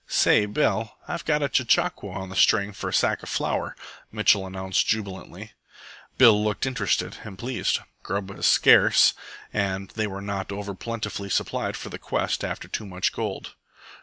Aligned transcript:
"Say, 0.07 0.47
Bill, 0.47 0.97
I've 1.07 1.25
got 1.25 1.43
a 1.43 1.47
chechaquo 1.47 2.09
on 2.09 2.29
the 2.29 2.35
string 2.35 2.73
for 2.73 2.89
a 2.89 2.93
sack 2.93 3.21
of 3.21 3.29
flour," 3.29 3.75
Mitchell 4.11 4.47
announced 4.47 4.87
jubilantly. 4.87 5.51
Bill 6.17 6.43
looked 6.43 6.65
interested 6.65 7.17
and 7.23 7.37
pleased. 7.37 7.77
Grub 8.01 8.31
as 8.31 8.47
scarce, 8.47 9.13
and 9.53 9.91
they 9.91 10.07
were 10.07 10.23
not 10.23 10.51
over 10.51 10.73
plentifully 10.73 11.29
supplied 11.29 11.77
for 11.77 11.89
the 11.89 11.99
quest 11.99 12.43
after 12.43 12.67
Too 12.67 12.87
Much 12.87 13.13
Gold. 13.13 13.53